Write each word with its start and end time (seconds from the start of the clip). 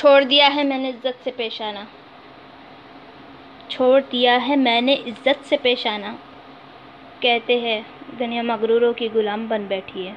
چھوڑ 0.00 0.22
دیا 0.22 0.48
ہے 0.54 0.62
میں 0.62 0.78
نے 0.78 0.88
عزت 0.88 1.24
سے 1.24 1.30
پیش 1.36 1.62
آنا۔ 1.62 1.84
چھوڑ 3.68 4.00
دیا 4.12 4.38
ہے 4.48 4.56
میں 4.56 4.80
نے 4.80 4.94
عزت 5.06 5.48
سے 5.48 5.56
پیش 5.62 5.86
آنا۔ 5.86 6.14
کہتے 7.20 7.60
ہیں 7.60 7.80
دنیا 8.18 8.42
مغروروں 8.42 8.92
کی 8.92 9.08
غلام 9.14 9.46
بن 9.48 9.64
بیٹھی 9.68 10.08
ہے۔ 10.08 10.12